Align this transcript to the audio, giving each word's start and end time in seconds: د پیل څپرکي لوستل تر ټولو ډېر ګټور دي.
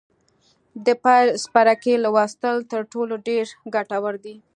د 0.85 0.87
پیل 1.03 1.27
څپرکي 1.43 1.93
لوستل 2.03 2.57
تر 2.71 2.81
ټولو 2.93 3.13
ډېر 3.27 3.45
ګټور 3.75 4.13
دي. 4.25 4.35